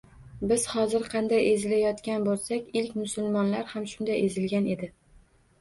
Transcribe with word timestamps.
Biz 0.51 0.63
hozir 0.75 1.03
qanday 1.11 1.43
ezilayotgan 1.49 2.25
bo‘lsak, 2.29 2.71
ilk 2.83 2.97
musulmonlar 3.03 3.71
ham 3.75 3.87
shunday 3.93 4.23
ezilgan 4.31 4.73
edi 4.79 4.91